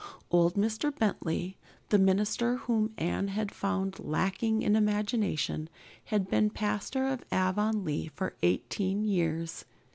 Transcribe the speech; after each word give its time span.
Old 0.31 0.55
Mr. 0.55 0.91
Bentley, 0.97 1.59
the 1.89 1.99
minister 1.99 2.55
whom 2.55 2.91
Anne 2.97 3.27
had 3.27 3.51
found 3.51 3.99
lacking 3.99 4.63
in 4.63 4.75
imagination, 4.75 5.69
had 6.05 6.27
been 6.27 6.49
pastor 6.49 7.05
of 7.07 7.23
Avonlea 7.31 8.07
for 8.15 8.35
eighteen 8.41 9.03
years. 9.03 9.63